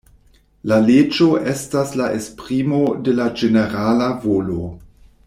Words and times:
La 0.71 0.77
leĝo 0.85 1.27
estas 1.51 1.93
la 2.01 2.07
esprimo 2.21 2.81
de 3.09 3.15
la 3.21 3.31
ĝenerala 3.43 4.09
volo. 4.25 4.59